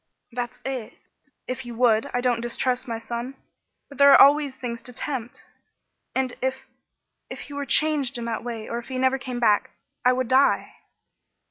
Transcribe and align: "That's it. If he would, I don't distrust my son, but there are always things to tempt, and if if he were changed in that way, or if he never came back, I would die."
"That's 0.31 0.59
it. 0.65 0.95
If 1.47 1.59
he 1.59 1.71
would, 1.73 2.09
I 2.11 2.21
don't 2.21 2.41
distrust 2.41 2.87
my 2.87 2.97
son, 2.97 3.35
but 3.87 3.99
there 3.99 4.11
are 4.11 4.19
always 4.19 4.55
things 4.55 4.81
to 4.81 4.93
tempt, 4.93 5.45
and 6.15 6.33
if 6.41 6.65
if 7.29 7.41
he 7.41 7.53
were 7.53 7.67
changed 7.67 8.17
in 8.17 8.25
that 8.25 8.43
way, 8.43 8.67
or 8.67 8.79
if 8.79 8.87
he 8.87 8.97
never 8.97 9.19
came 9.19 9.39
back, 9.39 9.69
I 10.03 10.13
would 10.13 10.27
die." 10.27 10.73